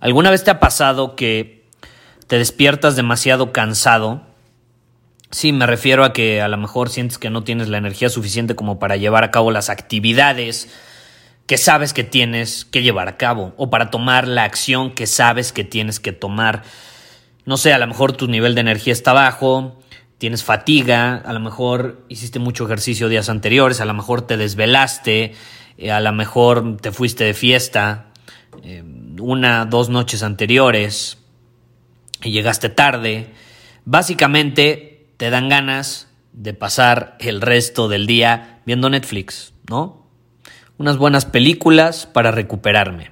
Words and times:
¿Alguna 0.00 0.30
vez 0.30 0.44
te 0.44 0.50
ha 0.50 0.60
pasado 0.60 1.16
que 1.16 1.66
te 2.28 2.38
despiertas 2.38 2.94
demasiado 2.94 3.52
cansado? 3.52 4.22
Sí, 5.30 5.52
me 5.52 5.66
refiero 5.66 6.04
a 6.04 6.12
que 6.12 6.40
a 6.40 6.48
lo 6.48 6.56
mejor 6.56 6.88
sientes 6.88 7.18
que 7.18 7.30
no 7.30 7.42
tienes 7.42 7.68
la 7.68 7.78
energía 7.78 8.08
suficiente 8.08 8.54
como 8.54 8.78
para 8.78 8.96
llevar 8.96 9.24
a 9.24 9.30
cabo 9.30 9.50
las 9.50 9.70
actividades 9.70 10.68
que 11.46 11.58
sabes 11.58 11.92
que 11.92 12.04
tienes 12.04 12.64
que 12.64 12.82
llevar 12.82 13.08
a 13.08 13.16
cabo 13.16 13.54
o 13.56 13.70
para 13.70 13.90
tomar 13.90 14.28
la 14.28 14.44
acción 14.44 14.92
que 14.92 15.06
sabes 15.06 15.52
que 15.52 15.64
tienes 15.64 15.98
que 15.98 16.12
tomar. 16.12 16.62
No 17.44 17.56
sé, 17.56 17.72
a 17.72 17.78
lo 17.78 17.86
mejor 17.86 18.12
tu 18.12 18.28
nivel 18.28 18.54
de 18.54 18.60
energía 18.60 18.92
está 18.92 19.12
bajo, 19.12 19.80
tienes 20.18 20.44
fatiga, 20.44 21.16
a 21.16 21.32
lo 21.32 21.40
mejor 21.40 22.04
hiciste 22.08 22.38
mucho 22.38 22.66
ejercicio 22.66 23.08
días 23.08 23.28
anteriores, 23.30 23.80
a 23.80 23.84
lo 23.86 23.94
mejor 23.94 24.22
te 24.22 24.36
desvelaste, 24.36 25.34
eh, 25.78 25.90
a 25.90 26.00
lo 26.00 26.12
mejor 26.12 26.76
te 26.76 26.92
fuiste 26.92 27.24
de 27.24 27.34
fiesta 27.34 28.07
una, 29.20 29.64
dos 29.64 29.88
noches 29.88 30.22
anteriores 30.22 31.18
y 32.22 32.30
llegaste 32.30 32.68
tarde. 32.68 33.32
Básicamente 33.84 35.06
te 35.16 35.30
dan 35.30 35.48
ganas 35.48 36.08
de 36.32 36.54
pasar 36.54 37.16
el 37.20 37.40
resto 37.40 37.88
del 37.88 38.06
día 38.06 38.60
viendo 38.64 38.90
Netflix, 38.90 39.52
¿no? 39.68 39.98
unas 40.78 40.96
buenas 40.96 41.26
películas 41.26 42.06
para 42.06 42.30
recuperarme. 42.30 43.10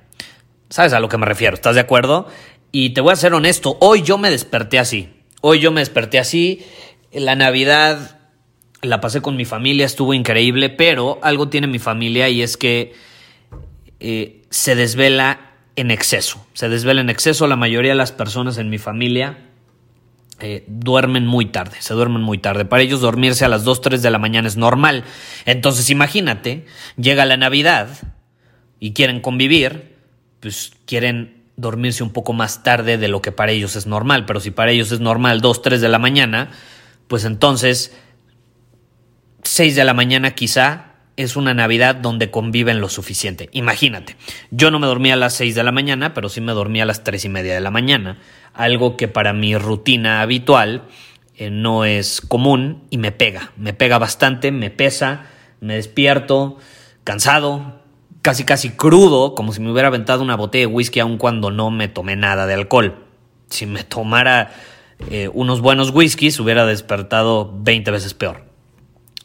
¿Sabes 0.71 0.93
a 0.93 1.01
lo 1.01 1.09
que 1.09 1.19
me 1.19 1.27
refiero? 1.27 1.55
¿Estás 1.55 1.75
de 1.75 1.81
acuerdo? 1.81 2.29
Y 2.73 2.91
te 2.91 3.01
voy 3.01 3.13
a 3.13 3.17
ser 3.17 3.35
honesto, 3.35 3.77
hoy 3.81 4.03
yo 4.03 4.19
me 4.19 4.31
desperté 4.31 4.79
así. 4.79 5.11
Hoy 5.43 5.61
yo 5.61 5.71
me 5.71 5.81
desperté 5.81 6.19
así. 6.19 6.65
La 7.13 7.35
Navidad 7.35 8.21
la 8.83 9.01
pasé 9.01 9.21
con 9.21 9.37
mi 9.37 9.45
familia, 9.45 9.87
estuvo 9.87 10.15
increíble, 10.15 10.71
pero 10.71 11.19
algo 11.23 11.49
tiene 11.49 11.67
mi 11.67 11.79
familia 11.79 12.29
y 12.29 12.43
es 12.43 12.57
que 12.57 12.95
eh, 14.01 14.43
se 14.51 14.75
desvela 14.75 15.46
en 15.77 15.91
exceso. 15.91 16.45
Se 16.55 16.69
desvela 16.69 17.01
en 17.01 17.11
exceso 17.11 17.47
la 17.47 17.57
mayoría 17.57 17.93
de 17.93 17.99
las 17.99 18.13
personas 18.13 18.59
en 18.59 18.71
mi 18.71 18.79
familia 18.79 19.39
eh, 20.39 20.65
duermen 20.69 21.27
muy 21.27 21.47
tarde, 21.47 21.77
se 21.81 21.95
duermen 21.95 22.21
muy 22.21 22.37
tarde. 22.37 22.67
Para 22.67 22.83
ellos 22.83 23.01
dormirse 23.01 23.47
a 23.47 23.49
las 23.49 23.65
2, 23.65 23.81
3 23.81 24.03
de 24.03 24.11
la 24.11 24.19
mañana 24.19 24.47
es 24.47 24.59
normal. 24.59 25.05
Entonces 25.47 25.89
imagínate, 25.89 26.67
llega 26.99 27.25
la 27.25 27.39
Navidad 27.39 27.89
y 28.79 28.93
quieren 28.93 29.21
convivir, 29.21 29.97
pues 30.41 30.73
quieren 30.85 31.45
dormirse 31.57 32.03
un 32.03 32.11
poco 32.11 32.35
más 32.35 32.63
tarde 32.63 32.99
de 32.99 33.09
lo 33.09 33.23
que 33.23 33.33
para 33.33 33.53
ellos 33.53 33.77
es 33.77 33.87
normal. 33.87 34.27
Pero 34.27 34.41
si 34.41 34.51
para 34.51 34.73
ellos 34.73 34.93
es 34.93 35.01
normal 35.01 35.41
2, 35.41 35.63
3 35.63 35.81
de 35.81 35.89
la 35.89 35.99
mañana, 35.99 36.51
pues 37.09 37.25
entonces 37.25 37.97
6 39.43 39.75
de 39.75 39.85
la 39.85 39.95
mañana 39.95 40.35
quizá 40.35 40.86
es 41.17 41.37
una 41.37 41.55
Navidad 41.55 41.95
donde 41.95 42.31
conviven 42.31 42.81
lo 42.81 42.89
suficiente. 42.89 43.49
Imagínate, 43.53 44.17
yo 44.51 44.71
no 44.71 44.79
me 44.79 44.87
dormía 44.87 45.15
a 45.15 45.17
las 45.17 45.35
6 45.35 45.55
de 45.55 45.65
la 45.65 45.73
mañana, 45.73 46.15
pero 46.15 46.29
sí 46.29 46.41
me 46.41 46.53
dormía 46.53 46.83
a 46.83 46.87
las 46.87 47.05
3 47.05 47.25
y 47.25 47.29
media 47.29 47.55
de 47.55 47.61
la 47.61 47.71
mañana, 47.71 48.19
algo 48.53 48.97
que 48.97 49.09
para 49.09 49.33
mi 49.33 49.57
rutina 49.57 50.21
habitual 50.21 50.83
eh, 51.37 51.51
no 51.51 51.85
es 51.85 52.21
común 52.21 52.85
y 52.91 52.99
me 52.99 53.13
pega, 53.13 53.53
me 53.57 53.73
pega 53.73 53.99
bastante, 53.99 54.53
me 54.53 54.71
pesa, 54.71 55.27
me 55.61 55.75
despierto 55.77 56.59
cansado, 57.05 57.81
casi 58.23 58.45
casi 58.45 58.71
crudo, 58.71 59.35
como 59.35 59.53
si 59.53 59.61
me 59.61 59.71
hubiera 59.71 59.89
aventado 59.89 60.23
una 60.23 60.37
botella 60.37 60.67
de 60.67 60.75
whisky 60.75 61.01
aun 61.01 61.17
cuando 61.17 61.51
no 61.51 61.71
me 61.71 61.89
tomé 61.89 62.17
nada 62.17 62.47
de 62.47 62.55
alcohol. 62.55 63.05
Si 63.49 63.65
me 63.65 63.85
tomara 63.85 64.53
eh, 65.11 65.31
unos 65.33 65.61
buenos 65.61 65.91
whiskies 65.91 66.41
hubiera 66.41 66.67
despertado 66.67 67.53
20 67.63 67.91
veces 67.91 68.15
peor. 68.15 68.45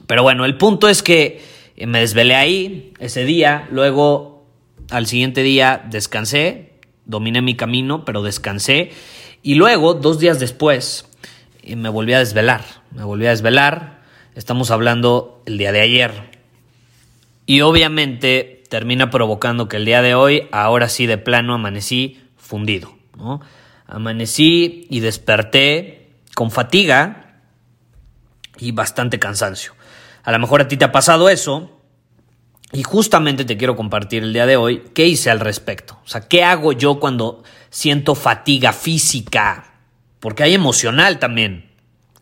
Pero 0.05 0.23
bueno, 0.23 0.45
el 0.45 0.57
punto 0.57 0.87
es 0.87 1.01
que 1.01 1.50
me 1.87 1.99
desvelé 1.99 2.35
ahí 2.35 2.93
ese 2.99 3.25
día, 3.25 3.67
luego 3.71 4.45
al 4.89 5.07
siguiente 5.07 5.43
día 5.43 5.85
descansé, 5.89 6.73
dominé 7.05 7.41
mi 7.41 7.55
camino, 7.55 8.05
pero 8.05 8.23
descansé, 8.23 8.91
y 9.41 9.55
luego, 9.55 9.93
dos 9.93 10.19
días 10.19 10.39
después, 10.39 11.05
eh, 11.63 11.75
me 11.75 11.89
volví 11.89 12.13
a 12.13 12.19
desvelar, 12.19 12.63
me 12.91 13.03
volví 13.03 13.25
a 13.25 13.31
desvelar, 13.31 14.01
estamos 14.35 14.69
hablando 14.71 15.41
el 15.45 15.57
día 15.57 15.71
de 15.71 15.81
ayer, 15.81 16.11
y 17.45 17.61
obviamente 17.61 18.63
termina 18.69 19.09
provocando 19.09 19.67
que 19.67 19.77
el 19.77 19.85
día 19.85 20.01
de 20.01 20.15
hoy, 20.15 20.47
ahora 20.51 20.87
sí 20.87 21.05
de 21.05 21.17
plano, 21.17 21.55
amanecí 21.55 22.21
fundido, 22.37 22.93
¿no? 23.17 23.41
Amanecí 23.87 24.87
y 24.89 25.01
desperté 25.01 26.11
con 26.33 26.51
fatiga 26.51 27.41
y 28.57 28.71
bastante 28.71 29.19
cansancio. 29.19 29.73
A 30.23 30.31
lo 30.31 30.39
mejor 30.39 30.61
a 30.61 30.67
ti 30.67 30.77
te 30.77 30.85
ha 30.85 30.91
pasado 30.91 31.29
eso. 31.29 31.69
Y 32.73 32.83
justamente 32.83 33.43
te 33.43 33.57
quiero 33.57 33.75
compartir 33.75 34.23
el 34.23 34.33
día 34.33 34.45
de 34.45 34.55
hoy 34.55 34.83
qué 34.93 35.05
hice 35.05 35.29
al 35.29 35.41
respecto. 35.41 35.99
O 36.05 36.07
sea, 36.07 36.21
¿qué 36.21 36.43
hago 36.43 36.71
yo 36.71 36.99
cuando 36.99 37.43
siento 37.69 38.15
fatiga 38.15 38.71
física? 38.71 39.73
Porque 40.21 40.43
hay 40.43 40.53
emocional 40.53 41.19
también, 41.19 41.69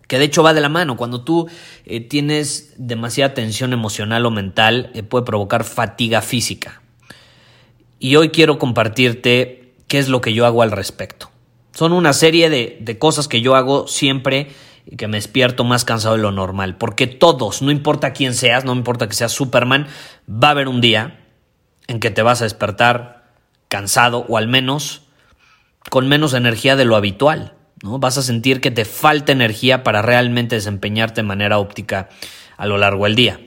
que 0.08 0.18
de 0.18 0.26
hecho 0.26 0.42
va 0.42 0.56
de 0.56 0.62
la 0.62 0.70
mano. 0.70 0.98
Cuando 0.98 1.22
tú 1.22 1.48
eh, 1.86 2.00
tienes 2.00 2.74
demasiada 2.78 3.36
tensión 3.36 3.74
emocional 3.74 4.26
o 4.26 4.32
mental, 4.32 4.90
eh, 4.96 5.04
puede 5.04 5.26
provocar 5.26 5.64
fatiga 5.64 6.22
física. 6.24 6.82
Y 8.00 8.16
hoy 8.16 8.30
quiero 8.30 8.58
compartirte 8.58 9.76
qué 9.88 10.00
es 10.00 10.10
lo 10.10 10.22
que 10.22 10.34
yo 10.34 10.48
hago 10.48 10.64
al 10.64 10.72
respecto. 10.72 11.30
Son 11.74 11.92
una 11.94 12.14
serie 12.14 12.50
de, 12.50 12.78
de 12.82 12.98
cosas 12.98 13.28
que 13.28 13.42
yo 13.42 13.56
hago 13.56 13.88
siempre 13.88 14.48
y 14.90 14.96
que 14.96 15.08
me 15.08 15.18
despierto 15.18 15.64
más 15.64 15.86
cansado 15.86 16.16
de 16.16 16.22
lo 16.22 16.32
normal. 16.32 16.76
Porque 16.76 17.06
todos, 17.06 17.62
no 17.62 17.70
importa 17.70 18.12
quién 18.12 18.34
seas, 18.34 18.66
no 18.66 18.74
importa 18.74 19.08
que 19.08 19.14
seas 19.14 19.32
Superman, 19.32 19.88
va 20.28 20.48
a 20.48 20.52
haber 20.52 20.68
un 20.68 20.82
día 20.82 21.20
en 21.88 22.00
que 22.00 22.10
te 22.10 22.24
vas 22.24 22.42
a 22.42 22.46
despertar 22.46 23.32
cansado 23.68 24.26
o 24.28 24.38
al 24.38 24.48
menos 24.48 25.04
con 25.92 26.08
menos 26.08 26.34
energía 26.34 26.76
de 26.76 26.86
lo 26.86 26.96
habitual. 26.96 27.54
¿no? 27.84 28.00
Vas 28.00 28.18
a 28.18 28.24
sentir 28.24 28.62
que 28.62 28.72
te 28.72 28.84
falta 28.84 29.32
energía 29.32 29.84
para 29.84 30.02
realmente 30.02 30.56
desempeñarte 30.56 31.22
de 31.22 31.28
manera 31.28 31.60
óptica 31.60 32.10
a 32.58 32.66
lo 32.66 32.78
largo 32.78 33.06
del 33.06 33.16
día. 33.16 33.40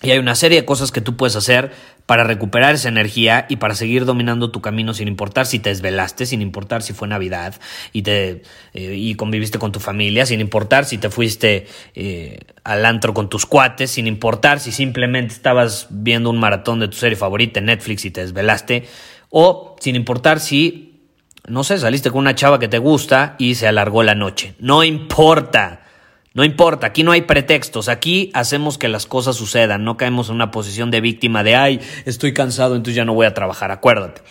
Y 0.00 0.12
hay 0.12 0.18
una 0.18 0.36
serie 0.36 0.60
de 0.60 0.64
cosas 0.64 0.92
que 0.92 1.00
tú 1.00 1.16
puedes 1.16 1.34
hacer 1.34 1.72
para 2.06 2.22
recuperar 2.22 2.74
esa 2.74 2.88
energía 2.88 3.46
y 3.48 3.56
para 3.56 3.74
seguir 3.74 4.04
dominando 4.04 4.52
tu 4.52 4.60
camino 4.60 4.94
sin 4.94 5.08
importar 5.08 5.44
si 5.44 5.58
te 5.58 5.70
desvelaste, 5.70 6.24
sin 6.24 6.40
importar 6.40 6.82
si 6.82 6.92
fue 6.92 7.08
Navidad 7.08 7.56
y, 7.92 8.02
te, 8.02 8.42
eh, 8.74 8.94
y 8.94 9.14
conviviste 9.16 9.58
con 9.58 9.72
tu 9.72 9.80
familia, 9.80 10.24
sin 10.24 10.40
importar 10.40 10.84
si 10.84 10.98
te 10.98 11.10
fuiste 11.10 11.66
eh, 11.96 12.38
al 12.62 12.86
antro 12.86 13.12
con 13.12 13.28
tus 13.28 13.44
cuates, 13.44 13.90
sin 13.90 14.06
importar 14.06 14.60
si 14.60 14.70
simplemente 14.70 15.34
estabas 15.34 15.88
viendo 15.90 16.30
un 16.30 16.38
maratón 16.38 16.78
de 16.78 16.88
tu 16.88 16.96
serie 16.96 17.16
favorita 17.16 17.58
en 17.58 17.66
Netflix 17.66 18.04
y 18.04 18.12
te 18.12 18.20
desvelaste, 18.20 18.86
o 19.30 19.76
sin 19.80 19.96
importar 19.96 20.38
si, 20.38 21.02
no 21.48 21.64
sé, 21.64 21.76
saliste 21.76 22.10
con 22.10 22.20
una 22.20 22.36
chava 22.36 22.60
que 22.60 22.68
te 22.68 22.78
gusta 22.78 23.34
y 23.36 23.56
se 23.56 23.66
alargó 23.66 24.04
la 24.04 24.14
noche. 24.14 24.54
No 24.60 24.84
importa. 24.84 25.87
No 26.34 26.44
importa, 26.44 26.86
aquí 26.86 27.02
no 27.02 27.12
hay 27.12 27.22
pretextos, 27.22 27.88
aquí 27.88 28.30
hacemos 28.34 28.78
que 28.78 28.88
las 28.88 29.06
cosas 29.06 29.36
sucedan, 29.36 29.84
no 29.84 29.96
caemos 29.96 30.28
en 30.28 30.36
una 30.36 30.50
posición 30.50 30.90
de 30.90 31.00
víctima 31.00 31.42
de, 31.42 31.56
ay, 31.56 31.80
estoy 32.04 32.32
cansado, 32.34 32.76
entonces 32.76 32.96
ya 32.96 33.04
no 33.04 33.14
voy 33.14 33.26
a 33.26 33.34
trabajar, 33.34 33.70
acuérdate. 33.70 34.22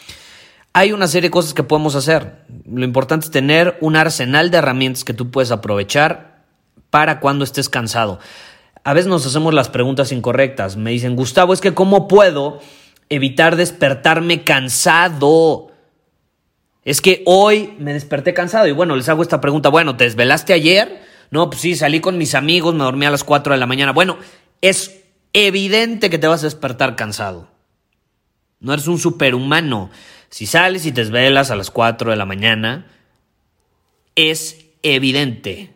Hay 0.73 0.91
una 0.91 1.07
serie 1.07 1.29
de 1.29 1.31
cosas 1.31 1.55
que 1.55 1.63
podemos 1.63 1.95
hacer. 1.95 2.43
Lo 2.71 2.85
importante 2.85 3.25
es 3.25 3.31
tener 3.31 3.77
un 3.81 3.95
arsenal 3.95 4.51
de 4.51 4.59
herramientas 4.59 5.03
que 5.03 5.13
tú 5.13 5.31
puedes 5.31 5.49
aprovechar 5.49 6.43
para 6.91 7.19
cuando 7.19 7.43
estés 7.43 7.67
cansado. 7.67 8.19
A 8.83 8.93
veces 8.93 9.07
nos 9.07 9.25
hacemos 9.25 9.55
las 9.55 9.69
preguntas 9.69 10.11
incorrectas. 10.11 10.77
Me 10.77 10.91
dicen, 10.91 11.15
Gustavo, 11.15 11.51
es 11.51 11.61
que 11.61 11.73
¿cómo 11.73 12.07
puedo 12.07 12.61
evitar 13.09 13.55
despertarme 13.55 14.43
cansado? 14.43 15.71
Es 16.85 17.01
que 17.01 17.23
hoy 17.25 17.73
me 17.79 17.93
desperté 17.93 18.35
cansado 18.35 18.67
y 18.67 18.71
bueno, 18.71 18.95
les 18.95 19.09
hago 19.09 19.23
esta 19.23 19.41
pregunta. 19.41 19.69
Bueno, 19.69 19.97
¿te 19.97 20.03
desvelaste 20.03 20.53
ayer? 20.53 21.06
No, 21.31 21.49
pues 21.49 21.61
sí, 21.61 21.75
salí 21.75 21.99
con 21.99 22.17
mis 22.17 22.35
amigos, 22.35 22.73
me 22.73 22.83
dormí 22.83 23.05
a 23.05 23.11
las 23.11 23.23
4 23.23 23.53
de 23.53 23.59
la 23.59 23.65
mañana. 23.65 23.91
Bueno, 23.91 24.17
es 24.61 25.01
evidente 25.33 26.09
que 26.09 26.17
te 26.17 26.27
vas 26.27 26.41
a 26.41 26.47
despertar 26.47 26.95
cansado. 26.95 27.49
No 28.59 28.73
eres 28.73 28.87
un 28.87 28.97
superhumano. 28.97 29.89
Si 30.29 30.45
sales 30.45 30.85
y 30.85 30.91
te 30.91 31.01
desvelas 31.01 31.51
a 31.51 31.55
las 31.55 31.71
4 31.71 32.11
de 32.11 32.17
la 32.17 32.25
mañana, 32.25 32.87
es 34.15 34.65
evidente 34.83 35.73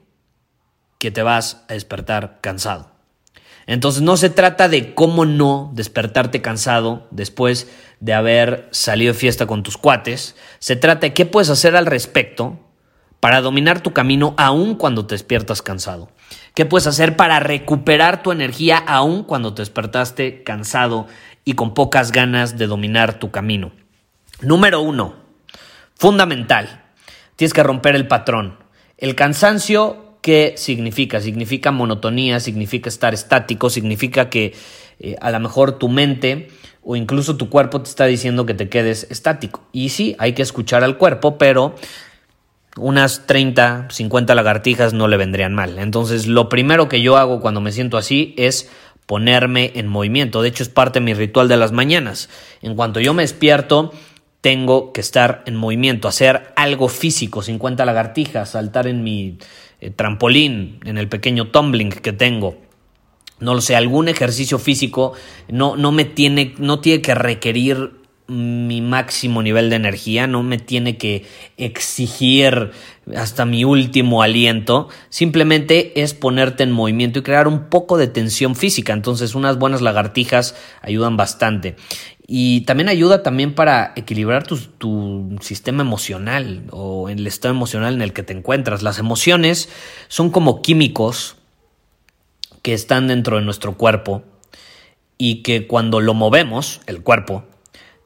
que 0.97 1.11
te 1.11 1.21
vas 1.21 1.63
a 1.67 1.73
despertar 1.73 2.39
cansado. 2.41 2.91
Entonces 3.67 4.01
no 4.01 4.17
se 4.17 4.29
trata 4.29 4.67
de 4.67 4.93
cómo 4.93 5.25
no 5.25 5.71
despertarte 5.73 6.41
cansado 6.41 7.07
después 7.11 7.69
de 7.99 8.13
haber 8.13 8.67
salido 8.71 9.13
de 9.13 9.19
fiesta 9.19 9.45
con 9.45 9.63
tus 9.63 9.77
cuates. 9.77 10.35
Se 10.59 10.75
trata 10.75 11.07
de 11.07 11.13
qué 11.13 11.25
puedes 11.25 11.49
hacer 11.49 11.75
al 11.75 11.85
respecto 11.85 12.59
para 13.21 13.39
dominar 13.39 13.81
tu 13.81 13.93
camino 13.93 14.33
aún 14.35 14.75
cuando 14.75 15.05
te 15.05 15.13
despiertas 15.13 15.61
cansado. 15.61 16.09
¿Qué 16.55 16.65
puedes 16.65 16.87
hacer 16.87 17.15
para 17.15 17.39
recuperar 17.39 18.23
tu 18.23 18.31
energía 18.33 18.77
aún 18.77 19.23
cuando 19.23 19.53
te 19.53 19.61
despertaste 19.61 20.43
cansado 20.43 21.07
y 21.45 21.53
con 21.53 21.73
pocas 21.73 22.11
ganas 22.11 22.57
de 22.57 22.67
dominar 22.67 23.19
tu 23.19 23.31
camino? 23.31 23.71
Número 24.41 24.81
uno, 24.81 25.15
fundamental, 25.95 26.83
tienes 27.35 27.53
que 27.53 27.63
romper 27.63 27.95
el 27.95 28.07
patrón. 28.07 28.57
El 28.97 29.13
cansancio, 29.13 30.17
¿qué 30.21 30.55
significa? 30.57 31.21
Significa 31.21 31.71
monotonía, 31.71 32.39
significa 32.39 32.89
estar 32.89 33.13
estático, 33.13 33.69
significa 33.69 34.31
que 34.31 34.55
eh, 34.99 35.15
a 35.21 35.29
lo 35.29 35.39
mejor 35.39 35.77
tu 35.77 35.89
mente 35.89 36.49
o 36.83 36.95
incluso 36.95 37.37
tu 37.37 37.49
cuerpo 37.49 37.81
te 37.83 37.89
está 37.89 38.05
diciendo 38.05 38.47
que 38.47 38.55
te 38.55 38.67
quedes 38.67 39.05
estático. 39.11 39.61
Y 39.71 39.89
sí, 39.89 40.15
hay 40.17 40.33
que 40.33 40.41
escuchar 40.41 40.83
al 40.83 40.97
cuerpo, 40.97 41.37
pero 41.37 41.75
unas 42.77 43.27
30, 43.27 43.87
50 43.89 44.35
lagartijas 44.35 44.93
no 44.93 45.07
le 45.07 45.17
vendrían 45.17 45.53
mal. 45.53 45.77
Entonces, 45.79 46.27
lo 46.27 46.49
primero 46.49 46.87
que 46.87 47.01
yo 47.01 47.17
hago 47.17 47.41
cuando 47.41 47.61
me 47.61 47.71
siento 47.71 47.97
así 47.97 48.33
es 48.37 48.69
ponerme 49.05 49.71
en 49.75 49.87
movimiento. 49.87 50.41
De 50.41 50.49
hecho, 50.49 50.63
es 50.63 50.69
parte 50.69 50.99
de 50.99 51.05
mi 51.05 51.13
ritual 51.13 51.47
de 51.47 51.57
las 51.57 51.71
mañanas. 51.71 52.29
En 52.61 52.75
cuanto 52.75 52.99
yo 52.99 53.13
me 53.13 53.23
despierto, 53.23 53.91
tengo 54.41 54.93
que 54.93 55.01
estar 55.01 55.43
en 55.45 55.55
movimiento, 55.55 56.07
hacer 56.07 56.53
algo 56.55 56.87
físico, 56.87 57.41
50 57.41 57.85
lagartijas, 57.85 58.51
saltar 58.51 58.87
en 58.87 59.03
mi 59.03 59.37
eh, 59.81 59.91
trampolín, 59.91 60.79
en 60.85 60.97
el 60.97 61.07
pequeño 61.07 61.47
tumbling 61.49 61.89
que 61.89 62.13
tengo. 62.13 62.57
No 63.39 63.53
lo 63.53 63.61
sé, 63.61 63.75
algún 63.75 64.07
ejercicio 64.07 64.59
físico 64.59 65.13
no, 65.47 65.75
no 65.75 65.91
me 65.91 66.05
tiene, 66.05 66.53
no 66.57 66.79
tiene 66.79 67.01
que 67.01 67.15
requerir 67.15 68.00
mi 68.27 68.81
máximo 68.81 69.43
nivel 69.43 69.69
de 69.69 69.75
energía, 69.75 70.27
no 70.27 70.43
me 70.43 70.57
tiene 70.57 70.97
que 70.97 71.25
exigir 71.57 72.71
hasta 73.15 73.45
mi 73.45 73.65
último 73.65 74.21
aliento, 74.21 74.87
simplemente 75.09 76.01
es 76.01 76.13
ponerte 76.13 76.63
en 76.63 76.71
movimiento 76.71 77.19
y 77.19 77.23
crear 77.23 77.47
un 77.47 77.69
poco 77.69 77.97
de 77.97 78.07
tensión 78.07 78.55
física, 78.55 78.93
entonces 78.93 79.35
unas 79.35 79.57
buenas 79.57 79.81
lagartijas 79.81 80.55
ayudan 80.81 81.17
bastante. 81.17 81.75
Y 82.33 82.61
también 82.61 82.87
ayuda 82.87 83.23
también 83.23 83.53
para 83.53 83.91
equilibrar 83.97 84.47
tu, 84.47 84.55
tu, 84.55 85.37
sistema 85.41 85.81
emocional 85.81 86.63
o 86.71 87.09
el 87.09 87.27
estado 87.27 87.53
emocional 87.53 87.93
en 87.93 88.01
el 88.01 88.13
que 88.13 88.23
te 88.23 88.31
encuentras. 88.31 88.83
Las 88.83 88.99
emociones 88.99 89.67
son 90.07 90.29
como 90.29 90.61
químicos 90.61 91.35
que 92.61 92.73
están 92.73 93.07
dentro 93.09 93.37
de 93.37 93.43
nuestro 93.43 93.75
cuerpo 93.75 94.23
y 95.17 95.43
que 95.43 95.67
cuando 95.67 95.99
lo 95.99 96.13
movemos, 96.13 96.79
el 96.85 97.01
cuerpo, 97.01 97.43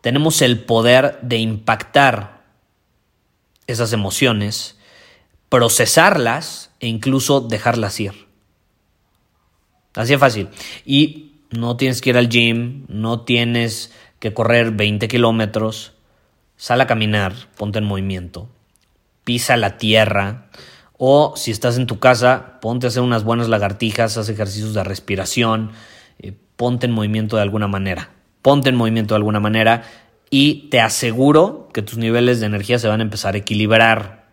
tenemos 0.05 0.43
el 0.43 0.59
poder 0.59 1.17
de 1.23 1.37
impactar 1.37 2.43
esas 3.65 3.91
emociones, 3.91 4.77
procesarlas 5.49 6.69
e 6.79 6.85
incluso 6.85 7.41
dejarlas 7.41 7.99
ir. 7.99 8.27
Así 9.95 10.13
es 10.13 10.19
fácil. 10.19 10.49
Y 10.85 11.31
no 11.49 11.75
tienes 11.75 12.01
que 12.01 12.11
ir 12.11 12.17
al 12.19 12.29
gym, 12.29 12.85
no 12.87 13.21
tienes 13.21 13.93
que 14.19 14.31
correr 14.31 14.69
20 14.69 15.07
kilómetros. 15.07 15.93
Sal 16.55 16.81
a 16.81 16.85
caminar, 16.85 17.33
ponte 17.57 17.79
en 17.79 17.85
movimiento, 17.85 18.47
pisa 19.23 19.57
la 19.57 19.79
tierra. 19.79 20.51
O 20.99 21.33
si 21.35 21.49
estás 21.49 21.77
en 21.77 21.87
tu 21.87 21.97
casa, 21.97 22.59
ponte 22.61 22.85
a 22.85 22.89
hacer 22.89 23.01
unas 23.01 23.23
buenas 23.23 23.49
lagartijas, 23.49 24.17
haz 24.17 24.29
ejercicios 24.29 24.75
de 24.75 24.83
respiración, 24.83 25.71
eh, 26.19 26.37
ponte 26.57 26.85
en 26.85 26.91
movimiento 26.91 27.37
de 27.37 27.41
alguna 27.41 27.67
manera 27.67 28.14
ponte 28.45 28.69
en 28.69 28.75
movimiento 28.75 29.15
de 29.15 29.17
alguna 29.17 29.39
manera 29.39 29.81
y 30.29 30.69
te 30.69 30.79
aseguro 30.79 31.67
que 31.73 31.81
tus 31.81 31.97
niveles 31.97 32.39
de 32.39 32.45
energía 32.45 32.77
se 32.77 32.87
van 32.87 32.99
a 32.99 33.03
empezar 33.03 33.33
a 33.33 33.39
equilibrar. 33.39 34.27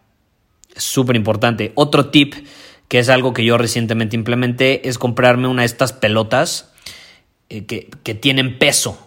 Es 0.76 0.84
súper 0.84 1.16
importante. 1.16 1.72
Otro 1.76 2.10
tip, 2.10 2.34
que 2.88 2.98
es 2.98 3.08
algo 3.08 3.32
que 3.32 3.42
yo 3.42 3.56
recientemente 3.56 4.14
implementé, 4.14 4.86
es 4.86 4.98
comprarme 4.98 5.48
una 5.48 5.62
de 5.62 5.66
estas 5.66 5.94
pelotas 5.94 6.74
eh, 7.48 7.64
que, 7.64 7.88
que 8.02 8.14
tienen 8.14 8.58
peso. 8.58 8.98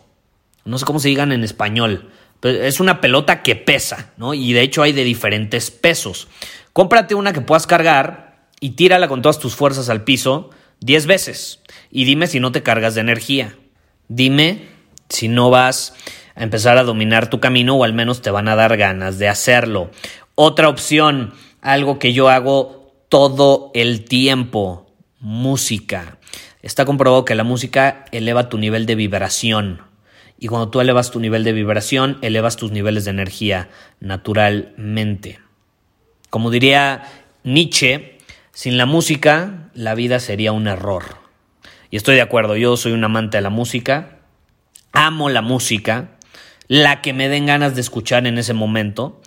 No 0.64 0.80
sé 0.80 0.86
cómo 0.86 1.00
se 1.00 1.10
digan 1.10 1.32
en 1.32 1.44
español, 1.44 2.10
pero 2.40 2.64
es 2.64 2.80
una 2.80 3.00
pelota 3.00 3.44
que 3.44 3.56
pesa, 3.56 4.12
¿no? 4.18 4.34
Y 4.34 4.54
de 4.54 4.62
hecho 4.62 4.82
hay 4.82 4.92
de 4.92 5.04
diferentes 5.04 5.70
pesos. 5.70 6.30
Cómprate 6.74 7.14
una 7.14 7.32
que 7.32 7.42
puedas 7.42 7.68
cargar 7.68 8.48
y 8.60 8.72
tírala 8.72 9.08
con 9.08 9.22
todas 9.22 9.38
tus 9.38 9.56
fuerzas 9.56 9.90
al 9.90 10.04
piso 10.04 10.50
10 10.80 11.06
veces. 11.06 11.60
Y 11.92 12.06
dime 12.06 12.26
si 12.26 12.40
no 12.40 12.52
te 12.52 12.64
cargas 12.64 12.96
de 12.96 13.02
energía. 13.02 13.56
Dime 14.08 14.75
si 15.10 15.28
no 15.28 15.50
vas 15.50 15.94
a 16.36 16.44
empezar 16.44 16.78
a 16.78 16.84
dominar 16.84 17.30
tu 17.30 17.40
camino 17.40 17.76
o 17.76 17.84
al 17.84 17.94
menos 17.94 18.22
te 18.22 18.32
van 18.32 18.48
a 18.48 18.56
dar 18.56 18.78
ganas 18.78 19.18
de 19.18 19.30
hacerlo. 19.30 19.92
Otra 20.36 20.70
opción, 20.70 21.34
algo 21.62 22.00
que 22.00 22.14
yo 22.14 22.30
hago 22.30 22.94
todo 23.10 23.72
el 23.74 24.04
tiempo, 24.06 24.92
música. 25.20 26.18
Está 26.62 26.86
comprobado 26.86 27.26
que 27.26 27.36
la 27.36 27.44
música 27.44 28.06
eleva 28.12 28.50
tu 28.50 28.58
nivel 28.58 28.86
de 28.86 28.96
vibración. 28.96 29.82
Y 30.38 30.48
cuando 30.48 30.70
tú 30.70 30.82
elevas 30.82 31.12
tu 31.12 31.20
nivel 31.20 31.44
de 31.44 31.54
vibración, 31.54 32.18
elevas 32.22 32.58
tus 32.58 32.72
niveles 32.72 33.06
de 33.06 33.12
energía 33.12 33.70
naturalmente. 34.00 35.40
Como 36.30 36.52
diría 36.52 37.04
Nietzsche, 37.44 38.18
sin 38.52 38.78
la 38.78 38.86
música 38.86 39.70
la 39.74 39.96
vida 39.96 40.20
sería 40.20 40.52
un 40.52 40.68
error. 40.68 41.18
Y 41.92 41.98
estoy 41.98 42.16
de 42.16 42.22
acuerdo, 42.22 42.58
yo 42.58 42.76
soy 42.76 42.92
un 42.92 43.04
amante 43.04 43.38
de 43.38 43.42
la 43.42 43.50
música, 43.50 44.15
amo 44.96 45.30
la 45.30 45.42
música, 45.42 46.18
la 46.68 47.02
que 47.02 47.14
me 47.14 47.30
den 47.30 47.46
ganas 47.46 47.76
de 47.76 47.82
escuchar 47.82 48.26
en 48.28 48.38
ese 48.38 48.54
momento. 48.54 49.22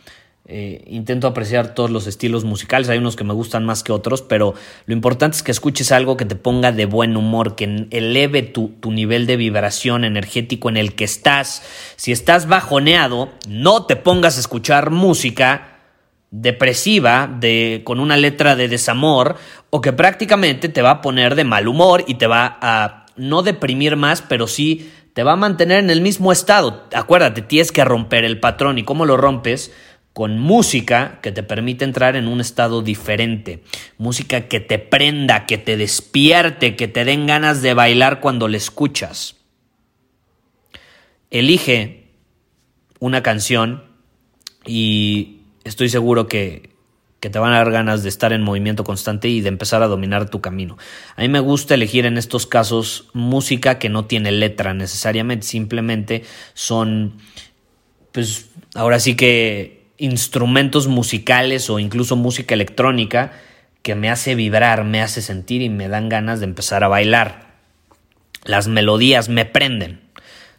Eh, 0.50 0.82
intento 0.87 1.26
apreciar 1.26 1.75
todos 1.75 1.90
los 1.90 2.06
estilos 2.06 2.44
musicales, 2.44 2.88
hay 2.88 2.96
unos 2.96 3.16
que 3.16 3.25
me 3.25 3.34
gustan 3.34 3.66
más 3.66 3.82
que 3.82 3.92
otros, 3.92 4.22
pero 4.22 4.54
lo 4.87 4.94
importante 4.94 5.37
es 5.37 5.42
que 5.42 5.50
escuches 5.50 5.92
algo 5.92 6.16
que 6.16 6.25
te 6.25 6.37
ponga 6.37 6.72
de 6.72 6.87
buen 6.87 7.18
humor, 7.18 7.54
que 7.54 7.87
eleve 7.90 8.42
tu, 8.42 8.68
tu 8.80 8.90
nivel 8.90 9.26
de 9.26 9.37
vibración 9.37 10.04
energético 10.04 10.70
en 10.70 10.78
el 10.78 10.94
que 10.94 11.04
estás. 11.04 11.62
Si 11.96 12.12
estás 12.12 12.48
bajoneado, 12.48 13.28
no 13.46 13.84
te 13.84 13.96
pongas 13.96 14.38
a 14.38 14.40
escuchar 14.40 14.90
música 14.90 15.75
depresiva, 16.30 17.28
de, 17.40 17.82
con 17.84 18.00
una 18.00 18.16
letra 18.16 18.56
de 18.56 18.68
desamor, 18.68 19.37
o 19.68 19.82
que 19.82 19.92
prácticamente 19.92 20.70
te 20.70 20.80
va 20.80 20.92
a 20.92 21.00
poner 21.02 21.34
de 21.34 21.44
mal 21.44 21.68
humor 21.68 22.04
y 22.06 22.14
te 22.14 22.26
va 22.26 22.58
a 22.62 23.06
no 23.16 23.42
deprimir 23.42 23.96
más, 23.96 24.22
pero 24.22 24.46
sí 24.46 24.90
te 25.18 25.25
va 25.25 25.32
a 25.32 25.37
mantener 25.37 25.80
en 25.80 25.90
el 25.90 26.00
mismo 26.00 26.30
estado. 26.30 26.84
Acuérdate, 26.94 27.42
tienes 27.42 27.72
que 27.72 27.84
romper 27.84 28.25
el 28.25 28.38
patrón. 28.38 28.78
¿Y 28.78 28.84
cómo 28.84 29.04
lo 29.04 29.16
rompes? 29.16 29.72
Con 30.12 30.38
música 30.38 31.18
que 31.22 31.32
te 31.32 31.42
permite 31.42 31.84
entrar 31.84 32.14
en 32.14 32.28
un 32.28 32.40
estado 32.40 32.82
diferente. 32.82 33.64
Música 33.96 34.42
que 34.42 34.60
te 34.60 34.78
prenda, 34.78 35.44
que 35.44 35.58
te 35.58 35.76
despierte, 35.76 36.76
que 36.76 36.87
te 36.87 37.04
den 37.04 37.26
ganas 37.26 37.62
de 37.62 37.75
bailar 37.75 38.20
cuando 38.20 38.46
le 38.46 38.58
escuchas. 38.58 39.34
Elige 41.32 42.12
una 43.00 43.20
canción 43.20 43.87
y 44.64 45.40
estoy 45.64 45.88
seguro 45.88 46.28
que, 46.28 46.77
que 47.20 47.30
te 47.30 47.38
van 47.38 47.52
a 47.52 47.58
dar 47.58 47.70
ganas 47.72 48.02
de 48.02 48.08
estar 48.08 48.32
en 48.32 48.42
movimiento 48.42 48.84
constante 48.84 49.28
y 49.28 49.40
de 49.40 49.48
empezar 49.48 49.82
a 49.82 49.88
dominar 49.88 50.30
tu 50.30 50.40
camino. 50.40 50.78
A 51.16 51.22
mí 51.22 51.28
me 51.28 51.40
gusta 51.40 51.75
elegir 51.75 52.06
en 52.06 52.16
estos 52.16 52.46
casos 52.46 53.08
música 53.12 53.78
que 53.78 53.88
no 53.88 54.04
tiene 54.04 54.30
letra 54.30 54.72
necesariamente, 54.75 55.46
simplemente 55.46 56.25
son, 56.54 57.14
pues 58.12 58.50
ahora 58.75 59.00
sí 59.00 59.16
que 59.16 59.88
instrumentos 59.98 60.87
musicales 60.87 61.68
o 61.70 61.80
incluso 61.80 62.14
música 62.14 62.54
electrónica 62.54 63.32
que 63.82 63.96
me 63.96 64.10
hace 64.10 64.37
vibrar, 64.37 64.84
me 64.84 65.02
hace 65.02 65.22
sentir 65.22 65.60
y 65.62 65.68
me 65.70 65.88
dan 65.88 66.08
ganas 66.08 66.38
de 66.38 66.46
empezar 66.46 66.84
a 66.84 66.88
bailar. 66.88 67.48
Las 68.44 68.68
melodías 68.68 69.28
me 69.28 69.44
prenden, 69.44 70.00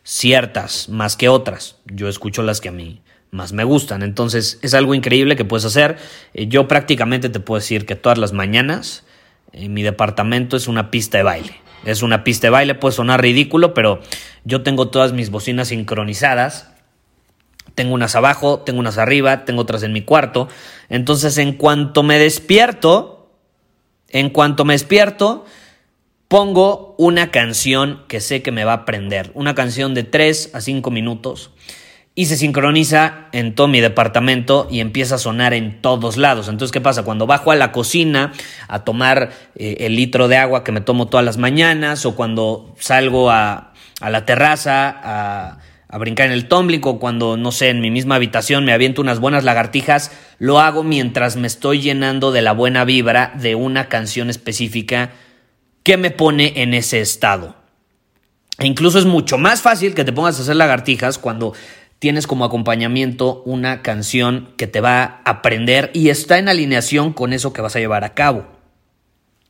ciertas 0.03 0.89
más 0.89 1.15
que 1.15 1.29
otras. 1.29 1.77
Yo 1.85 2.09
escucho 2.09 2.43
las 2.43 2.59
que 2.59 2.69
a 2.69 2.73
mí 2.73 3.01
más 3.31 3.53
me 3.53 3.63
gustan. 3.63 4.01
Entonces 4.01 4.59
es 4.61 4.73
algo 4.73 4.93
increíble 4.93 5.35
que 5.35 5.45
puedes 5.45 5.65
hacer. 5.65 5.97
Eh, 6.33 6.47
yo 6.47 6.67
prácticamente 6.67 7.29
te 7.29 7.39
puedo 7.39 7.59
decir 7.59 7.85
que 7.85 7.95
todas 7.95 8.17
las 8.17 8.33
mañanas 8.33 9.05
en 9.51 9.73
mi 9.73 9.83
departamento 9.83 10.57
es 10.57 10.67
una 10.67 10.91
pista 10.91 11.17
de 11.17 11.23
baile. 11.23 11.55
Es 11.85 12.01
una 12.03 12.23
pista 12.23 12.47
de 12.47 12.51
baile, 12.51 12.75
puede 12.75 12.95
sonar 12.95 13.21
ridículo, 13.21 13.73
pero 13.73 14.01
yo 14.43 14.63
tengo 14.63 14.89
todas 14.89 15.13
mis 15.13 15.29
bocinas 15.29 15.69
sincronizadas. 15.69 16.71
tengo 17.75 17.93
unas 17.93 18.15
abajo, 18.15 18.59
tengo 18.59 18.79
unas 18.79 18.97
arriba, 18.97 19.45
tengo 19.45 19.61
otras 19.61 19.83
en 19.83 19.93
mi 19.93 20.01
cuarto. 20.01 20.49
Entonces, 20.89 21.37
en 21.37 21.53
cuanto 21.53 22.03
me 22.03 22.19
despierto, 22.19 23.31
en 24.09 24.29
cuanto 24.29 24.65
me 24.65 24.73
despierto, 24.73 25.45
pongo 26.27 26.95
una 26.97 27.31
canción 27.31 28.03
que 28.09 28.19
sé 28.19 28.41
que 28.41 28.51
me 28.51 28.65
va 28.65 28.73
a 28.73 28.85
prender. 28.85 29.31
Una 29.33 29.55
canción 29.55 29.93
de 29.93 30.03
3 30.03 30.51
a 30.53 30.61
5 30.61 30.91
minutos 30.91 31.51
y 32.19 32.25
se 32.25 32.35
sincroniza 32.35 33.29
en 33.31 33.55
todo 33.55 33.69
mi 33.69 33.79
departamento 33.79 34.67
y 34.69 34.81
empieza 34.81 35.15
a 35.15 35.19
sonar 35.19 35.53
en 35.53 35.81
todos 35.81 36.17
lados. 36.17 36.49
Entonces, 36.49 36.73
¿qué 36.73 36.81
pasa? 36.81 37.03
Cuando 37.03 37.27
bajo 37.27 37.51
a 37.51 37.55
la 37.55 37.71
cocina 37.71 38.33
a 38.67 38.83
tomar 38.83 39.29
eh, 39.55 39.77
el 39.79 39.95
litro 39.95 40.27
de 40.27 40.35
agua 40.35 40.65
que 40.65 40.73
me 40.73 40.81
tomo 40.81 41.07
todas 41.07 41.25
las 41.25 41.37
mañanas 41.37 42.05
o 42.05 42.17
cuando 42.17 42.75
salgo 42.77 43.31
a, 43.31 43.71
la 44.01 44.25
terraza 44.25 44.89
a, 44.89 45.59
a, 45.87 45.97
brincar 45.97 46.25
en 46.25 46.33
el 46.33 46.49
tumbling 46.49 46.81
o 46.83 46.99
cuando, 46.99 47.37
no 47.37 47.53
sé, 47.53 47.69
en 47.69 47.79
mi 47.79 47.89
misma 47.89 48.15
habitación 48.15 48.65
me 48.65 48.73
aviento 48.73 49.01
unas 49.01 49.21
buenas 49.21 49.45
lagartijas, 49.45 50.11
lo 50.39 50.59
hago 50.59 50.83
mientras 50.83 51.37
me 51.37 51.47
estoy 51.47 51.79
llenando 51.79 52.33
de 52.33 52.41
la 52.41 52.51
buena 52.51 52.83
vibra 52.83 53.31
de 53.39 53.55
una 53.55 53.87
canción 53.87 54.29
específica 54.29 55.11
que 55.83 55.95
me 55.95 56.11
pone 56.11 56.51
en 56.57 56.73
ese 56.73 56.99
estado. 56.99 57.55
E 58.57 58.67
incluso 58.67 58.99
es 58.99 59.05
mucho 59.05 59.37
más 59.37 59.61
fácil 59.61 59.95
que 59.95 60.03
te 60.03 60.11
pongas 60.11 60.37
a 60.37 60.41
hacer 60.41 60.57
lagartijas 60.57 61.17
cuando 61.17 61.53
tienes 61.99 62.27
como 62.27 62.45
acompañamiento 62.45 63.43
una 63.43 63.81
canción 63.81 64.53
que 64.57 64.67
te 64.67 64.81
va 64.81 65.03
a 65.03 65.21
aprender 65.25 65.91
y 65.93 66.09
está 66.09 66.37
en 66.37 66.49
alineación 66.49 67.13
con 67.13 67.33
eso 67.33 67.53
que 67.53 67.61
vas 67.61 67.75
a 67.75 67.79
llevar 67.79 68.03
a 68.03 68.13
cabo. 68.13 68.47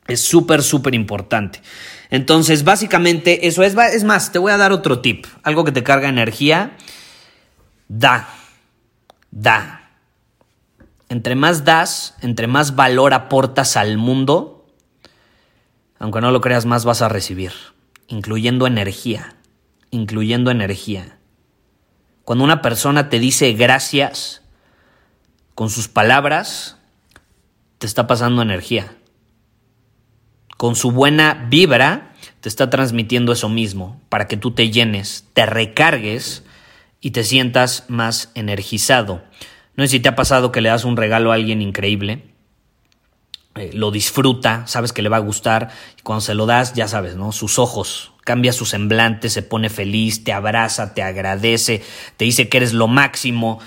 Es 0.08 0.20
súper, 0.20 0.62
súper 0.62 0.94
importante. 0.96 1.62
Entonces, 2.10 2.64
básicamente 2.64 3.46
eso 3.46 3.62
es. 3.62 3.76
Es 3.94 4.02
más, 4.02 4.32
te 4.32 4.40
voy 4.40 4.50
a 4.50 4.56
dar 4.56 4.72
otro 4.72 5.00
tip. 5.00 5.26
Algo 5.44 5.64
que 5.64 5.70
te 5.70 5.84
carga 5.84 6.08
energía. 6.08 6.76
Da. 7.86 8.28
Da. 9.30 9.90
Entre 11.08 11.36
más 11.36 11.64
das, 11.64 12.16
entre 12.20 12.48
más 12.48 12.74
valor 12.74 13.14
aportas 13.14 13.76
al 13.76 13.98
mundo, 13.98 14.66
aunque 16.00 16.20
no 16.20 16.32
lo 16.32 16.40
creas, 16.40 16.66
más 16.66 16.84
vas 16.84 17.02
a 17.02 17.08
recibir. 17.08 17.52
Incluyendo 18.08 18.66
energía. 18.66 19.36
Incluyendo 19.90 20.50
energía. 20.50 21.19
Cuando 22.24 22.44
una 22.44 22.62
persona 22.62 23.08
te 23.08 23.18
dice 23.18 23.52
gracias 23.52 24.42
con 25.54 25.70
sus 25.70 25.88
palabras, 25.88 26.78
te 27.78 27.86
está 27.86 28.06
pasando 28.06 28.42
energía. 28.42 28.94
Con 30.56 30.76
su 30.76 30.90
buena 30.90 31.46
vibra, 31.48 32.12
te 32.40 32.48
está 32.48 32.70
transmitiendo 32.70 33.32
eso 33.32 33.48
mismo, 33.48 34.00
para 34.08 34.28
que 34.28 34.36
tú 34.36 34.52
te 34.52 34.70
llenes, 34.70 35.26
te 35.32 35.46
recargues 35.46 36.44
y 37.00 37.12
te 37.12 37.24
sientas 37.24 37.84
más 37.88 38.30
energizado. 38.34 39.22
No 39.76 39.84
sé 39.84 39.88
si 39.88 40.00
te 40.00 40.08
ha 40.08 40.16
pasado 40.16 40.52
que 40.52 40.60
le 40.60 40.68
das 40.68 40.84
un 40.84 40.96
regalo 40.96 41.32
a 41.32 41.36
alguien 41.36 41.62
increíble, 41.62 42.29
eh, 43.56 43.70
lo 43.72 43.90
disfruta, 43.90 44.66
sabes 44.66 44.92
que 44.92 45.02
le 45.02 45.08
va 45.08 45.16
a 45.16 45.20
gustar, 45.20 45.70
y 45.98 46.02
cuando 46.02 46.20
se 46.20 46.34
lo 46.34 46.46
das, 46.46 46.74
ya 46.74 46.86
sabes, 46.86 47.16
¿no? 47.16 47.32
Sus 47.32 47.58
ojos, 47.58 48.12
cambia 48.24 48.52
su 48.52 48.64
semblante, 48.64 49.28
se 49.28 49.42
pone 49.42 49.68
feliz, 49.70 50.22
te 50.22 50.32
abraza, 50.32 50.94
te 50.94 51.02
agradece, 51.02 51.82
te 52.16 52.24
dice 52.24 52.48
que 52.48 52.58
eres 52.58 52.72
lo 52.72 52.86
máximo. 52.86 53.58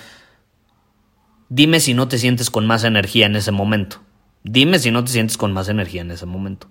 Dime 1.50 1.80
si 1.80 1.94
no 1.94 2.08
te 2.08 2.18
sientes 2.18 2.50
con 2.50 2.66
más 2.66 2.84
energía 2.84 3.26
en 3.26 3.36
ese 3.36 3.52
momento. 3.52 4.00
Dime 4.44 4.80
si 4.80 4.92
no 4.92 5.04
te 5.04 5.12
sientes 5.12 5.38
con 5.38 5.52
más 5.52 5.70
energía 5.70 6.02
en 6.02 6.12
ese 6.12 6.26
momento. 6.26 6.68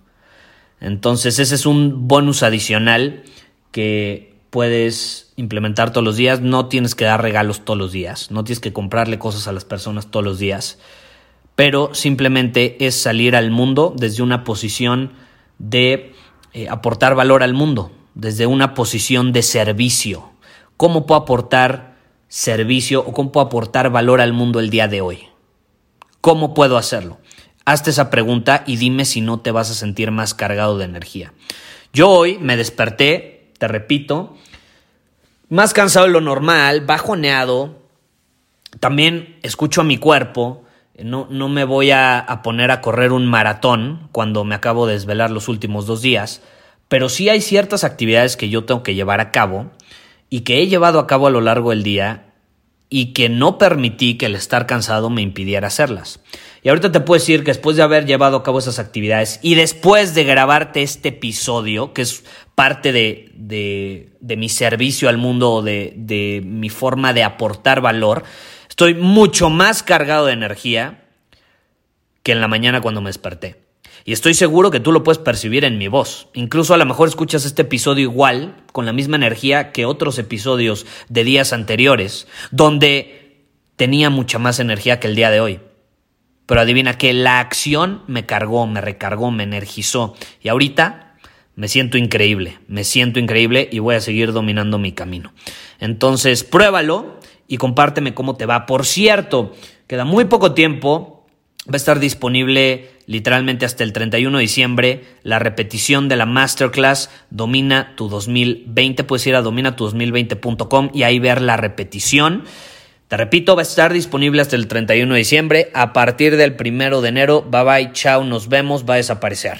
Entonces 0.80 1.38
ese 1.38 1.54
es 1.54 1.66
un 1.66 2.08
bonus 2.08 2.42
adicional 2.42 3.22
que 3.70 4.34
puedes 4.50 5.32
implementar 5.36 5.92
todos 5.92 6.04
los 6.04 6.16
días. 6.16 6.40
No 6.40 6.66
tienes 6.66 6.94
que 6.94 7.04
dar 7.04 7.22
regalos 7.22 7.64
todos 7.64 7.78
los 7.78 7.92
días. 7.92 8.30
No 8.30 8.42
tienes 8.42 8.60
que 8.60 8.72
comprarle 8.72 9.18
cosas 9.18 9.48
a 9.48 9.52
las 9.52 9.64
personas 9.64 10.10
todos 10.10 10.24
los 10.24 10.38
días. 10.38 10.78
Pero 11.54 11.94
simplemente 11.94 12.84
es 12.84 12.94
salir 13.00 13.36
al 13.36 13.50
mundo 13.50 13.94
desde 13.96 14.22
una 14.22 14.44
posición 14.44 15.12
de 15.58 16.14
eh, 16.52 16.68
aportar 16.68 17.14
valor 17.14 17.42
al 17.42 17.54
mundo 17.54 17.92
desde 18.14 18.46
una 18.46 18.74
posición 18.74 19.32
de 19.32 19.42
servicio. 19.42 20.30
¿Cómo 20.76 21.06
puedo 21.06 21.20
aportar 21.20 21.96
servicio 22.28 23.00
o 23.00 23.12
cómo 23.12 23.32
puedo 23.32 23.46
aportar 23.46 23.90
valor 23.90 24.20
al 24.20 24.32
mundo 24.32 24.60
el 24.60 24.70
día 24.70 24.88
de 24.88 25.00
hoy? 25.00 25.28
¿Cómo 26.20 26.54
puedo 26.54 26.76
hacerlo? 26.76 27.18
Hazte 27.64 27.90
esa 27.90 28.10
pregunta 28.10 28.64
y 28.66 28.76
dime 28.76 29.04
si 29.04 29.20
no 29.20 29.40
te 29.40 29.50
vas 29.50 29.70
a 29.70 29.74
sentir 29.74 30.10
más 30.10 30.34
cargado 30.34 30.78
de 30.78 30.84
energía. 30.84 31.32
Yo 31.92 32.10
hoy 32.10 32.38
me 32.38 32.56
desperté, 32.56 33.52
te 33.58 33.68
repito, 33.68 34.36
más 35.48 35.74
cansado 35.74 36.06
de 36.06 36.12
lo 36.12 36.20
normal, 36.20 36.80
bajoneado. 36.80 37.76
También 38.80 39.38
escucho 39.42 39.82
a 39.82 39.84
mi 39.84 39.98
cuerpo. 39.98 40.64
No, 41.04 41.26
no 41.30 41.48
me 41.48 41.64
voy 41.64 41.90
a, 41.90 42.40
poner 42.42 42.70
a 42.70 42.80
correr 42.80 43.12
un 43.12 43.26
maratón 43.26 44.08
cuando 44.12 44.44
me 44.44 44.54
acabo 44.54 44.86
de 44.86 44.94
desvelar 44.94 45.30
los 45.30 45.48
últimos 45.48 45.86
dos 45.86 46.02
días, 46.02 46.42
pero 46.88 47.08
sí 47.08 47.28
hay 47.28 47.40
ciertas 47.40 47.84
actividades 47.84 48.36
que 48.36 48.48
yo 48.48 48.64
tengo 48.64 48.82
que 48.82 48.94
llevar 48.94 49.20
a 49.20 49.30
cabo 49.30 49.70
y 50.28 50.40
que 50.40 50.60
he 50.60 50.66
llevado 50.66 50.98
a 50.98 51.06
cabo 51.06 51.26
a 51.26 51.30
lo 51.30 51.40
largo 51.40 51.70
del 51.70 51.82
día 51.82 52.32
y 52.88 53.14
que 53.14 53.30
no 53.30 53.56
permití 53.56 54.18
que 54.18 54.26
el 54.26 54.34
estar 54.34 54.66
cansado 54.66 55.08
me 55.08 55.22
impidiera 55.22 55.68
hacerlas. 55.68 56.20
Y 56.62 56.68
ahorita 56.68 56.92
te 56.92 57.00
puedo 57.00 57.18
decir 57.18 57.40
que 57.40 57.50
después 57.50 57.76
de 57.76 57.82
haber 57.82 58.04
llevado 58.04 58.36
a 58.36 58.42
cabo 58.42 58.58
esas 58.58 58.78
actividades 58.78 59.40
y 59.42 59.54
después 59.54 60.14
de 60.14 60.24
grabarte 60.24 60.82
este 60.82 61.08
episodio, 61.08 61.92
que 61.94 62.02
es 62.02 62.22
parte 62.54 62.92
de, 62.92 63.32
de, 63.34 64.36
mi 64.36 64.48
servicio 64.50 65.08
al 65.08 65.16
mundo, 65.16 65.62
de, 65.62 65.94
de 65.96 66.42
mi 66.44 66.68
forma 66.68 67.14
de 67.14 67.24
aportar 67.24 67.80
valor, 67.80 68.24
Estoy 68.72 68.94
mucho 68.94 69.50
más 69.50 69.82
cargado 69.82 70.24
de 70.24 70.32
energía 70.32 71.04
que 72.22 72.32
en 72.32 72.40
la 72.40 72.48
mañana 72.48 72.80
cuando 72.80 73.02
me 73.02 73.10
desperté. 73.10 73.60
Y 74.06 74.14
estoy 74.14 74.32
seguro 74.32 74.70
que 74.70 74.80
tú 74.80 74.92
lo 74.92 75.04
puedes 75.04 75.18
percibir 75.18 75.66
en 75.66 75.76
mi 75.76 75.88
voz. 75.88 76.28
Incluso 76.32 76.72
a 76.72 76.78
lo 76.78 76.86
mejor 76.86 77.06
escuchas 77.06 77.44
este 77.44 77.60
episodio 77.62 78.04
igual, 78.04 78.56
con 78.72 78.86
la 78.86 78.94
misma 78.94 79.16
energía 79.16 79.72
que 79.72 79.84
otros 79.84 80.18
episodios 80.18 80.86
de 81.10 81.22
días 81.22 81.52
anteriores, 81.52 82.26
donde 82.50 83.44
tenía 83.76 84.08
mucha 84.08 84.38
más 84.38 84.58
energía 84.58 85.00
que 85.00 85.08
el 85.08 85.16
día 85.16 85.30
de 85.30 85.40
hoy. 85.40 85.60
Pero 86.46 86.62
adivina 86.62 86.96
que 86.96 87.12
la 87.12 87.40
acción 87.40 88.02
me 88.06 88.24
cargó, 88.24 88.66
me 88.66 88.80
recargó, 88.80 89.30
me 89.30 89.42
energizó. 89.42 90.16
Y 90.40 90.48
ahorita 90.48 91.18
me 91.56 91.68
siento 91.68 91.98
increíble, 91.98 92.58
me 92.68 92.84
siento 92.84 93.20
increíble 93.20 93.68
y 93.70 93.80
voy 93.80 93.96
a 93.96 94.00
seguir 94.00 94.32
dominando 94.32 94.78
mi 94.78 94.92
camino. 94.92 95.34
Entonces, 95.78 96.42
pruébalo 96.42 97.20
y 97.52 97.58
compárteme 97.58 98.14
cómo 98.14 98.34
te 98.34 98.46
va. 98.46 98.64
Por 98.64 98.86
cierto, 98.86 99.52
queda 99.86 100.06
muy 100.06 100.24
poco 100.24 100.54
tiempo, 100.54 101.26
va 101.68 101.74
a 101.74 101.76
estar 101.76 102.00
disponible 102.00 102.88
literalmente 103.04 103.66
hasta 103.66 103.84
el 103.84 103.92
31 103.92 104.38
de 104.38 104.40
diciembre 104.40 105.04
la 105.22 105.38
repetición 105.38 106.08
de 106.08 106.16
la 106.16 106.24
masterclass 106.24 107.10
Domina 107.28 107.92
tu 107.94 108.08
2020. 108.08 109.04
Puedes 109.04 109.26
ir 109.26 109.36
a 109.36 109.42
dominatu2020.com 109.42 110.92
y 110.94 111.02
ahí 111.02 111.18
ver 111.18 111.42
la 111.42 111.58
repetición. 111.58 112.44
Te 113.08 113.18
repito, 113.18 113.54
va 113.54 113.60
a 113.60 113.64
estar 113.64 113.92
disponible 113.92 114.40
hasta 114.40 114.56
el 114.56 114.66
31 114.66 115.12
de 115.12 115.18
diciembre. 115.18 115.70
A 115.74 115.92
partir 115.92 116.38
del 116.38 116.56
1 116.58 117.02
de 117.02 117.08
enero, 117.10 117.42
bye 117.42 117.64
bye, 117.64 117.92
chao, 117.92 118.24
nos 118.24 118.48
vemos, 118.48 118.86
va 118.88 118.94
a 118.94 118.96
desaparecer. 118.96 119.58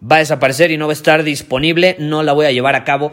Va 0.00 0.16
a 0.16 0.20
desaparecer 0.20 0.70
y 0.70 0.76
no 0.76 0.86
va 0.86 0.92
a 0.92 0.94
estar 0.94 1.24
disponible, 1.24 1.96
no 1.98 2.22
la 2.22 2.32
voy 2.32 2.46
a 2.46 2.52
llevar 2.52 2.76
a 2.76 2.84
cabo 2.84 3.10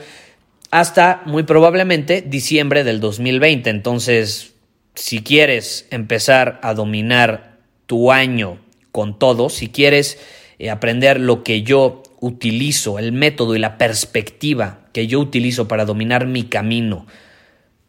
hasta 0.71 1.21
muy 1.25 1.43
probablemente 1.43 2.21
diciembre 2.21 2.83
del 2.83 2.99
2020. 3.01 3.69
Entonces, 3.69 4.55
si 4.95 5.21
quieres 5.21 5.87
empezar 5.91 6.59
a 6.63 6.73
dominar 6.73 7.57
tu 7.85 8.11
año 8.11 8.57
con 8.91 9.19
todo, 9.19 9.49
si 9.49 9.67
quieres 9.69 10.17
eh, 10.59 10.69
aprender 10.69 11.19
lo 11.19 11.43
que 11.43 11.63
yo 11.63 12.03
utilizo, 12.21 12.99
el 12.99 13.11
método 13.11 13.55
y 13.55 13.59
la 13.59 13.77
perspectiva 13.77 14.87
que 14.93 15.07
yo 15.07 15.19
utilizo 15.19 15.67
para 15.67 15.85
dominar 15.85 16.25
mi 16.25 16.43
camino 16.43 17.05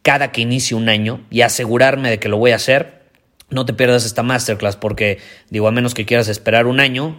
cada 0.01 0.31
que 0.31 0.41
inicie 0.41 0.75
un 0.75 0.89
año 0.89 1.25
y 1.29 1.41
asegurarme 1.41 2.09
de 2.09 2.19
que 2.19 2.27
lo 2.27 2.37
voy 2.37 2.51
a 2.51 2.57
hacer, 2.57 3.03
no 3.49 3.65
te 3.65 3.73
pierdas 3.73 4.05
esta 4.05 4.21
masterclass 4.21 4.75
porque 4.75 5.19
digo, 5.49 5.67
a 5.67 5.71
menos 5.71 5.93
que 5.93 6.05
quieras 6.05 6.27
esperar 6.27 6.67
un 6.67 6.81
año, 6.81 7.15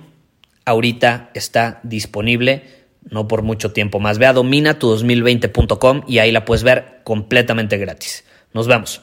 ahorita 0.67 1.31
está 1.35 1.81
disponible 1.83 2.84
no 3.11 3.29
por 3.29 3.43
mucho 3.43 3.73
tiempo 3.73 4.01
más. 4.01 4.19
Ve 4.19 4.27
a 4.27 4.35
dominatu2020.com 4.35 6.03
y 6.07 6.19
ahí 6.19 6.33
la 6.33 6.45
puedes 6.45 6.63
ver 6.63 7.01
completamente 7.05 7.79
gratis. 7.79 8.25
Nos 8.53 8.67
vemos. 8.67 9.01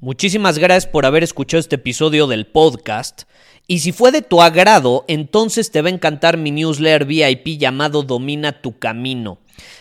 Muchísimas 0.00 0.58
gracias 0.58 0.86
por 0.86 1.06
haber 1.06 1.24
escuchado 1.24 1.60
este 1.60 1.76
episodio 1.76 2.26
del 2.26 2.46
podcast. 2.46 3.22
Y 3.66 3.80
si 3.80 3.92
fue 3.92 4.12
de 4.12 4.22
tu 4.22 4.40
agrado, 4.40 5.04
entonces 5.08 5.70
te 5.70 5.82
va 5.82 5.88
a 5.88 5.92
encantar 5.92 6.38
mi 6.38 6.50
newsletter 6.50 7.04
VIP 7.04 7.58
llamado 7.58 8.02
Domina 8.02 8.62
tu 8.62 8.78
Camino. 8.78 9.40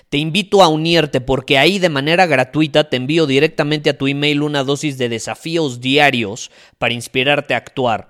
Te 0.10 0.18
invito 0.18 0.64
a 0.64 0.68
unirte 0.68 1.22
porque 1.22 1.58
ahí 1.58 1.80
de 1.80 1.90
manera 1.90 2.26
gratuita 2.26 2.90
te 2.90 2.98
envío 2.98 3.28
directamente 3.28 3.90
a 3.90 3.98
tu 3.98 4.08
email 4.08 4.42
una 4.42 4.64
dosis 4.64 4.98
de 4.98 5.08
desafíos 5.08 5.82
diarios 5.82 6.52
para 6.78 6.94
inspirarte 6.94 7.54
a 7.54 7.58
actuar. 7.58 8.10